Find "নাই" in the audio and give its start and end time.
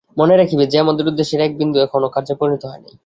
2.85-2.93